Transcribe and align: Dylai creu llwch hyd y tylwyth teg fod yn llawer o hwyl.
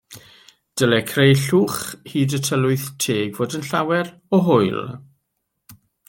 Dylai 0.81 1.01
creu 1.09 1.33
llwch 1.41 1.75
hyd 2.13 2.33
y 2.37 2.39
tylwyth 2.47 2.87
teg 3.05 3.37
fod 3.41 3.57
yn 3.59 3.67
llawer 3.67 4.09
o 4.39 4.39
hwyl. 4.47 4.81